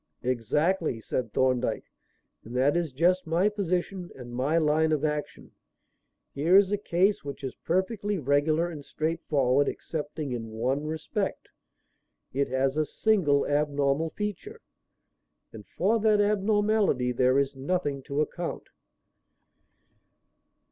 "Exactly," 0.23 0.99
said 0.99 1.31
Thorndyke. 1.31 1.85
"And 2.43 2.55
that 2.55 2.75
is 2.75 2.91
just 2.91 3.27
my 3.27 3.49
position 3.49 4.09
and 4.15 4.33
my 4.33 4.57
line 4.57 4.91
of 4.91 5.05
action. 5.05 5.51
Here 6.31 6.57
is 6.57 6.71
a 6.71 6.77
case 6.79 7.23
which 7.23 7.43
is 7.43 7.53
perfectly 7.57 8.17
regular 8.17 8.67
and 8.67 8.83
straightforward 8.83 9.69
excepting 9.69 10.31
in 10.31 10.53
one 10.53 10.87
respect. 10.87 11.49
It 12.33 12.47
has 12.47 12.77
a 12.77 12.85
single 12.87 13.45
abnormal 13.45 14.09
feature. 14.09 14.61
And 15.53 15.67
for 15.67 15.99
that 15.99 16.19
abnormality 16.19 17.11
there 17.11 17.37
is 17.37 17.55
nothing 17.55 18.01
to 18.07 18.21
account. 18.21 18.69